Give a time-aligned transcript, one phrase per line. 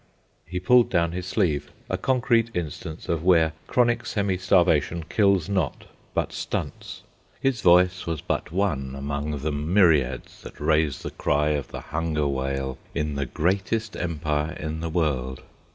[0.47, 5.85] He pulled down his sleeve, a concrete instance of where chronic semi starvation kills not,
[6.15, 7.03] but stunts.
[7.39, 12.27] His voice was but one among the myriads that raise the cry of the hunger
[12.27, 15.43] wail in the greatest empire in the world.